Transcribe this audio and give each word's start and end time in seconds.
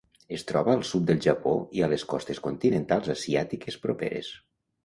Es 0.35 0.43
troba 0.51 0.71
al 0.77 0.81
sud 0.91 1.03
del 1.09 1.19
Japó 1.25 1.51
i 1.79 1.85
a 1.87 1.91
les 1.93 2.07
costes 2.15 2.41
continentals 2.49 3.15
asiàtiques 3.15 3.79
properes. 3.85 4.33